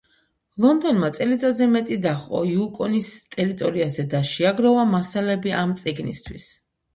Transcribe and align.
ლონდონმა 0.63 1.09
წელიწადზე 1.17 1.67
მეტი 1.73 1.97
დაჰყო 2.05 2.41
იუკონის 2.53 3.11
ტერიტორიაზე 3.35 4.07
და 4.15 4.23
შეაგროვა 4.31 4.87
მასალები 4.95 5.55
ამ 5.61 5.77
წიგნისთვის. 5.85 6.51